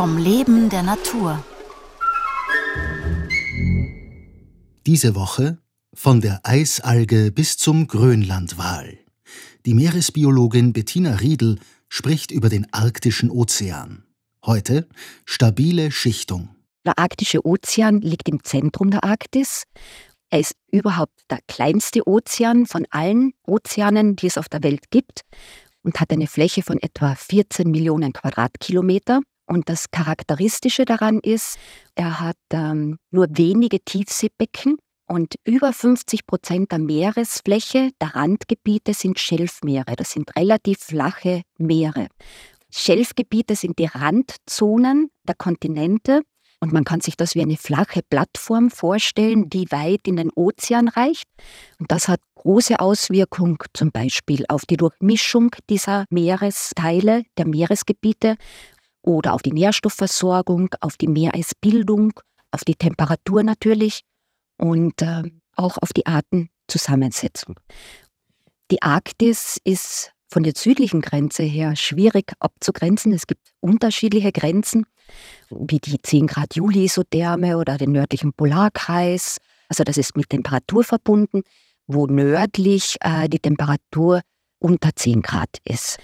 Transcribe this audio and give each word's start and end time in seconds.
Vom 0.00 0.16
Leben 0.16 0.70
der 0.70 0.82
Natur. 0.82 1.44
Diese 4.86 5.14
Woche 5.14 5.58
von 5.92 6.22
der 6.22 6.40
Eisalge 6.42 7.30
bis 7.30 7.58
zum 7.58 7.86
Grönlandwal. 7.86 8.96
Die 9.66 9.74
Meeresbiologin 9.74 10.72
Bettina 10.72 11.16
Riedel 11.16 11.58
spricht 11.90 12.30
über 12.30 12.48
den 12.48 12.66
arktischen 12.72 13.30
Ozean. 13.30 14.04
Heute 14.42 14.88
stabile 15.26 15.90
Schichtung. 15.90 16.48
Der 16.86 16.98
arktische 16.98 17.44
Ozean 17.44 18.00
liegt 18.00 18.26
im 18.30 18.42
Zentrum 18.42 18.90
der 18.90 19.04
Arktis. 19.04 19.64
Er 20.30 20.40
ist 20.40 20.54
überhaupt 20.72 21.20
der 21.28 21.40
kleinste 21.46 22.08
Ozean 22.08 22.64
von 22.64 22.86
allen 22.88 23.34
Ozeanen, 23.46 24.16
die 24.16 24.28
es 24.28 24.38
auf 24.38 24.48
der 24.48 24.62
Welt 24.62 24.90
gibt 24.90 25.26
und 25.82 26.00
hat 26.00 26.10
eine 26.10 26.26
Fläche 26.26 26.62
von 26.62 26.78
etwa 26.80 27.14
14 27.14 27.70
Millionen 27.70 28.14
Quadratkilometer. 28.14 29.20
Und 29.50 29.68
das 29.68 29.90
Charakteristische 29.90 30.84
daran 30.84 31.18
ist, 31.18 31.58
er 31.96 32.20
hat 32.20 32.36
ähm, 32.52 32.98
nur 33.10 33.26
wenige 33.30 33.80
Tiefseebecken 33.80 34.78
und 35.08 35.34
über 35.44 35.72
50 35.72 36.24
Prozent 36.24 36.70
der 36.70 36.78
Meeresfläche, 36.78 37.90
der 38.00 38.14
Randgebiete 38.14 38.94
sind 38.94 39.18
Schelfmeere. 39.18 39.96
Das 39.96 40.12
sind 40.12 40.36
relativ 40.36 40.78
flache 40.78 41.42
Meere. 41.58 42.06
Schelfgebiete 42.72 43.56
sind 43.56 43.80
die 43.80 43.86
Randzonen 43.86 45.10
der 45.26 45.34
Kontinente 45.34 46.20
und 46.60 46.72
man 46.72 46.84
kann 46.84 47.00
sich 47.00 47.16
das 47.16 47.34
wie 47.34 47.42
eine 47.42 47.56
flache 47.56 48.02
Plattform 48.08 48.70
vorstellen, 48.70 49.48
die 49.48 49.72
weit 49.72 50.06
in 50.06 50.14
den 50.14 50.30
Ozean 50.30 50.86
reicht. 50.86 51.24
Und 51.80 51.90
das 51.90 52.06
hat 52.06 52.20
große 52.36 52.78
Auswirkungen 52.78 53.58
zum 53.74 53.90
Beispiel 53.90 54.44
auf 54.48 54.64
die 54.64 54.76
Durchmischung 54.76 55.56
dieser 55.68 56.04
Meeresteile, 56.10 57.24
der 57.36 57.48
Meeresgebiete 57.48 58.36
oder 59.02 59.34
auf 59.34 59.42
die 59.42 59.52
Nährstoffversorgung, 59.52 60.70
auf 60.80 60.96
die 60.96 61.08
Meereisbildung, 61.08 62.12
auf 62.50 62.64
die 62.64 62.74
Temperatur 62.74 63.42
natürlich 63.42 64.02
und 64.56 65.00
äh, 65.02 65.22
auch 65.56 65.78
auf 65.78 65.92
die 65.92 66.06
Artenzusammensetzung. 66.06 67.58
Die 68.70 68.82
Arktis 68.82 69.58
ist 69.64 70.12
von 70.28 70.44
der 70.44 70.52
südlichen 70.56 71.00
Grenze 71.00 71.42
her 71.42 71.74
schwierig 71.74 72.32
abzugrenzen. 72.38 73.12
Es 73.12 73.26
gibt 73.26 73.50
unterschiedliche 73.60 74.30
Grenzen, 74.30 74.86
wie 75.50 75.80
die 75.80 76.00
10 76.00 76.28
Grad 76.28 76.54
Juli-Isotherme 76.54 77.56
oder 77.56 77.78
den 77.78 77.92
nördlichen 77.92 78.32
Polarkreis. 78.32 79.38
Also 79.68 79.82
das 79.82 79.96
ist 79.96 80.16
mit 80.16 80.30
Temperatur 80.30 80.84
verbunden, 80.84 81.42
wo 81.88 82.06
nördlich 82.06 82.96
äh, 83.00 83.28
die 83.28 83.40
Temperatur 83.40 84.20
unter 84.60 84.90
10 84.94 85.22
Grad 85.22 85.48
ist. 85.64 85.98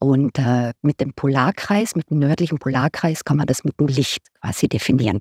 Und 0.00 0.38
äh, 0.38 0.72
mit 0.80 1.00
dem 1.00 1.12
Polarkreis, 1.12 1.94
mit 1.94 2.10
dem 2.10 2.18
nördlichen 2.18 2.58
Polarkreis 2.58 3.22
kann 3.24 3.36
man 3.36 3.46
das 3.46 3.64
mit 3.64 3.78
dem 3.78 3.86
Licht 3.86 4.22
quasi 4.40 4.66
definieren. 4.66 5.20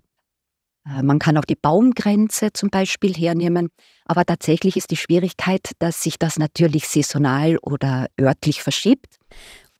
Äh, 0.86 1.04
man 1.04 1.20
kann 1.20 1.38
auch 1.38 1.46
die 1.46 1.58
Baumgrenze 1.58 2.54
zum 2.54 2.70
Beispiel 2.70 3.14
hernehmen, 3.14 3.70
aber 4.06 4.26
tatsächlich 4.26 4.78
ist 4.78 4.92
die 4.92 4.98
Schwierigkeit, 4.98 5.72
dass 5.80 6.02
sich 6.02 6.18
das 6.18 6.40
natürlich 6.40 6.88
saisonal 6.88 7.58
oder 7.58 8.08
örtlich 8.20 8.64
verschiebt. 8.64 9.18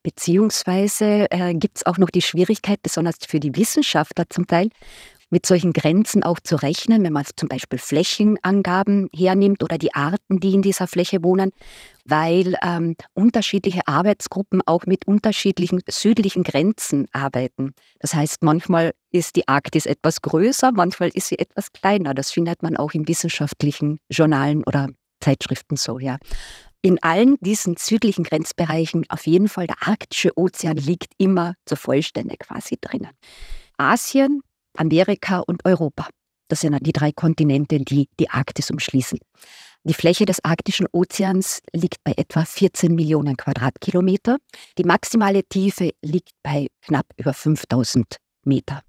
Beziehungsweise 0.04 1.32
äh, 1.32 1.54
gibt 1.54 1.78
es 1.78 1.86
auch 1.86 1.98
noch 1.98 2.10
die 2.10 2.22
Schwierigkeit, 2.22 2.82
besonders 2.82 3.16
für 3.26 3.40
die 3.40 3.56
Wissenschaftler 3.56 4.26
zum 4.30 4.48
Teil, 4.48 4.70
mit 5.30 5.46
solchen 5.46 5.74
Grenzen 5.74 6.24
auch 6.24 6.40
zu 6.40 6.56
rechnen, 6.56 7.04
wenn 7.04 7.14
man 7.14 7.26
zum 7.36 7.50
Beispiel 7.50 7.80
Flächenangaben 7.80 9.10
hernimmt 9.16 9.64
oder 9.64 9.78
die 9.78 9.94
Arten, 9.94 10.40
die 10.40 10.54
in 10.54 10.62
dieser 10.62 10.88
Fläche 10.88 11.24
wohnen, 11.24 11.52
weil 12.06 12.56
ähm, 12.64 12.96
unterschiedliche 13.14 13.88
Arbeitsgruppen 13.88 14.62
auch 14.66 14.86
mit 14.86 15.08
unterschiedlichen 15.08 15.82
südlichen 15.88 16.44
Grenzen 16.44 17.08
arbeiten. 17.12 17.74
Das 18.00 18.14
heißt, 18.14 18.44
manchmal 18.44 18.94
ist 19.12 19.36
die 19.36 19.48
Arktis 19.48 19.86
etwas 19.86 20.22
größer, 20.22 20.72
manchmal 20.72 21.10
ist 21.14 21.28
sie 21.28 21.40
etwas 21.40 21.72
kleiner. 21.72 22.14
Das 22.14 22.32
findet 22.32 22.64
man 22.64 22.78
auch 22.78 22.94
in 22.94 23.08
wissenschaftlichen 23.08 24.00
Journalen 24.10 24.64
oder 24.64 24.88
Zeitschriften 25.20 25.76
so, 25.76 26.00
ja. 26.00 26.18
In 26.82 27.04
allen 27.04 27.36
diesen 27.42 27.76
südlichen 27.76 28.24
Grenzbereichen 28.24 29.06
auf 29.10 29.28
jeden 29.28 29.50
Fall 29.50 29.68
der 29.68 29.76
arktische 29.86 30.32
Ozean 30.38 30.78
liegt 30.78 31.12
immer 31.18 31.56
zur 31.66 31.78
Vollstände 31.78 32.38
quasi 32.38 32.78
drinnen. 32.80 33.12
Asien 33.78 34.42
Amerika 34.78 35.40
und 35.40 35.66
Europa. 35.66 36.08
Das 36.48 36.62
sind 36.62 36.78
die 36.86 36.92
drei 36.92 37.12
Kontinente, 37.12 37.80
die 37.80 38.10
die 38.20 38.30
Arktis 38.30 38.72
umschließen. 38.72 39.20
Die 39.84 39.94
Fläche 39.94 40.26
des 40.26 40.44
arktischen 40.44 40.88
Ozeans 40.92 41.62
liegt 41.74 42.04
bei 42.04 42.14
etwa 42.18 42.44
14 42.44 42.94
Millionen 42.94 43.38
Quadratkilometer. 43.38 44.38
Die 44.78 44.84
maximale 44.84 45.44
Tiefe 45.44 45.92
liegt 46.02 46.32
bei 46.44 46.68
knapp 46.82 47.06
über 47.18 47.34
5000 47.34 48.18
Meter. 48.44 48.82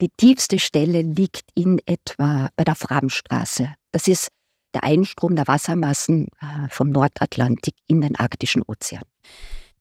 Die 0.00 0.10
tiefste 0.16 0.58
Stelle 0.58 1.02
liegt 1.02 1.44
in 1.54 1.80
etwa 1.86 2.48
bei 2.56 2.64
der 2.64 2.74
Framstraße. 2.74 3.74
Das 3.92 4.08
ist 4.08 4.28
der 4.74 4.82
Einstrom 4.82 5.36
der 5.36 5.46
Wassermassen 5.46 6.26
äh, 6.40 6.68
vom 6.68 6.90
Nordatlantik 6.90 7.74
in 7.86 8.00
den 8.00 8.16
arktischen 8.16 8.62
Ozean. 8.66 9.04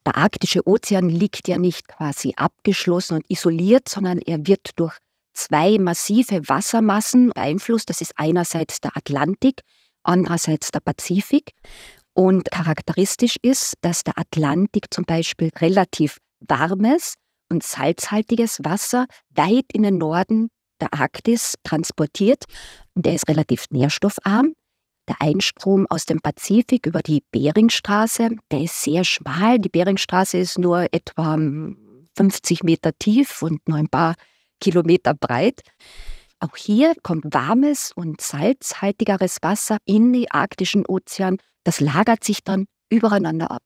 Der 0.06 0.18
arktische 0.18 0.68
Ozean 0.68 1.10
liegt 1.10 1.48
ja 1.48 1.58
nicht 1.58 1.88
quasi 1.88 2.34
abgeschlossen 2.36 3.16
und 3.16 3.30
isoliert, 3.30 3.90
sondern 3.90 4.20
er 4.20 4.46
wird 4.46 4.72
durch 4.76 4.98
zwei 5.34 5.78
massive 5.80 6.48
Wassermassen 6.48 7.30
beeinflusst. 7.30 7.90
Das 7.90 8.02
ist 8.02 8.14
einerseits 8.16 8.80
der 8.82 8.96
Atlantik, 8.96 9.62
andererseits 10.04 10.72
der 10.72 10.80
Pazifik. 10.80 11.52
Und 12.14 12.52
charakteristisch 12.52 13.38
ist, 13.42 13.74
dass 13.82 14.04
der 14.04 14.18
Atlantik 14.18 14.94
zum 14.94 15.04
Beispiel 15.06 15.50
relativ 15.60 16.20
warmes 16.40 17.16
und 17.50 17.64
salzhaltiges 17.64 18.60
Wasser 18.64 19.08
weit 19.30 19.66
in 19.74 19.84
den 19.84 19.98
Norden 19.98 20.50
der 20.80 20.94
Arktis 20.94 21.56
transportiert. 21.64 22.46
Und 22.94 23.06
der 23.06 23.16
ist 23.16 23.28
relativ 23.28 23.66
nährstoffarm. 23.72 24.54
Der 25.08 25.18
Einstrom 25.20 25.86
aus 25.90 26.06
dem 26.06 26.22
Pazifik 26.22 26.86
über 26.86 27.02
die 27.02 27.24
Beringstraße, 27.32 28.30
der 28.52 28.62
ist 28.62 28.82
sehr 28.82 29.04
schmal. 29.04 29.60
Die 29.60 29.70
Beringstraße 29.70 30.38
ist 30.38 30.58
nur 30.58 30.88
etwa 30.94 31.38
50 32.16 32.64
Meter 32.64 32.92
tief 32.98 33.42
und 33.42 33.68
nur 33.68 33.78
ein 33.78 33.90
paar 33.90 34.16
Kilometer 34.60 35.14
breit. 35.14 35.62
Auch 36.40 36.56
hier 36.58 36.94
kommt 37.04 37.34
warmes 37.34 37.92
und 37.96 38.20
salzhaltigeres 38.20 39.38
Wasser 39.42 39.78
in 39.86 40.12
den 40.12 40.30
arktischen 40.30 40.86
Ozean. 40.86 41.38
Das 41.64 41.80
lagert 41.80 42.24
sich 42.24 42.44
dann 42.44 42.66
übereinander 42.90 43.52
ab. 43.52 43.64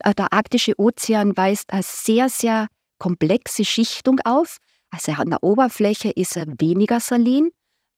Äh, 0.00 0.14
der 0.14 0.32
arktische 0.32 0.78
Ozean 0.78 1.36
weist 1.36 1.72
eine 1.72 1.82
sehr, 1.82 2.28
sehr 2.28 2.68
komplexe 2.98 3.64
Schichtung 3.64 4.20
auf. 4.24 4.58
Also 4.90 5.12
an 5.12 5.30
der 5.30 5.42
Oberfläche 5.42 6.10
ist 6.10 6.36
er 6.36 6.46
weniger 6.58 7.00
salin. 7.00 7.50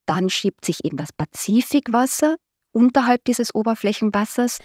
Dann 0.06 0.28
schiebt 0.28 0.64
sich 0.64 0.84
eben 0.84 0.96
das 0.96 1.12
Pazifikwasser 1.12 2.36
unterhalb 2.72 3.24
dieses 3.24 3.54
Oberflächenwassers. 3.54 4.58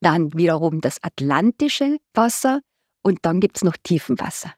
Dann 0.00 0.32
wiederum 0.34 0.80
das 0.80 1.02
atlantische 1.02 1.98
Wasser. 2.14 2.60
Und 3.02 3.20
dann 3.22 3.40
gibt 3.40 3.56
es 3.56 3.64
noch 3.64 3.76
Tiefenwasser. 3.82 4.52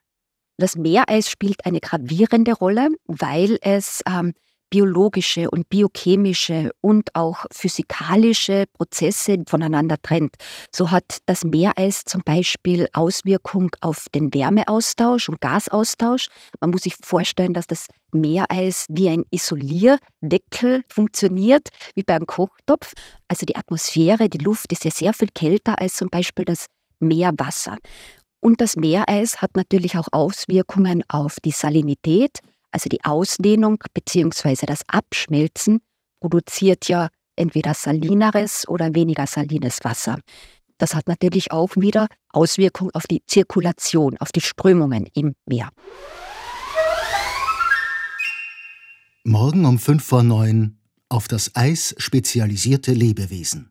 Das 0.61 0.77
Meereis 0.77 1.31
spielt 1.31 1.65
eine 1.65 1.81
gravierende 1.81 2.53
Rolle, 2.53 2.91
weil 3.07 3.57
es 3.63 4.03
ähm, 4.07 4.35
biologische 4.69 5.51
und 5.51 5.71
biochemische 5.71 6.71
und 6.83 7.15
auch 7.15 7.47
physikalische 7.51 8.67
Prozesse 8.75 9.39
voneinander 9.49 9.97
trennt. 10.03 10.35
So 10.71 10.91
hat 10.91 11.21
das 11.25 11.45
Meereis 11.45 12.05
zum 12.05 12.21
Beispiel 12.23 12.89
Auswirkung 12.93 13.71
auf 13.81 14.09
den 14.15 14.35
Wärmeaustausch 14.35 15.31
und 15.31 15.41
Gasaustausch. 15.41 16.29
Man 16.61 16.71
muss 16.71 16.83
sich 16.83 16.95
vorstellen, 17.03 17.55
dass 17.55 17.67
das 17.67 17.87
Meereis 18.13 18.85
wie 18.91 19.09
ein 19.09 19.25
Isolierdeckel 19.31 20.83
funktioniert, 20.89 21.71
wie 21.95 22.03
beim 22.03 22.27
Kochtopf. 22.27 22.93
Also 23.29 23.47
die 23.47 23.57
Atmosphäre, 23.57 24.29
die 24.29 24.45
Luft 24.45 24.71
ist 24.73 24.85
ja 24.85 24.91
sehr 24.91 25.15
viel 25.15 25.29
kälter 25.35 25.81
als 25.81 25.97
zum 25.97 26.11
Beispiel 26.11 26.45
das 26.45 26.67
Meerwasser. 27.01 27.79
Und 28.41 28.61
das 28.61 28.77
Meereis 28.77 29.43
hat 29.43 29.55
natürlich 29.55 29.97
auch 29.99 30.09
Auswirkungen 30.13 31.05
auf 31.09 31.37
die 31.45 31.51
Salinität, 31.51 32.41
also 32.71 32.89
die 32.89 33.05
Ausdehnung 33.05 33.79
bzw. 33.93 34.67
das 34.67 34.83
Abschmelzen 34.89 35.81
produziert 36.21 36.89
ja 36.89 37.09
entweder 37.37 37.75
salineres 37.75 38.67
oder 38.69 38.95
weniger 38.95 39.27
salines 39.27 39.79
Wasser. 39.83 40.19
Das 40.79 40.95
hat 40.95 41.09
natürlich 41.09 41.53
auch 41.53 41.77
wieder 41.77 42.07
Auswirkungen 42.31 42.91
auf 42.95 43.07
die 43.07 43.23
Zirkulation, 43.27 44.17
auf 44.19 44.33
die 44.33 44.41
Strömungen 44.41 45.07
im 45.15 45.35
Meer. 45.47 45.69
Morgen 49.25 49.67
um 49.67 49.79
5 49.79 50.03
vor 50.03 50.23
9 50.23 50.79
auf 51.11 51.29
das 51.29 51.55
Eis 51.55 51.95
spezialisierte 51.99 52.93
Lebewesen. 52.93 53.69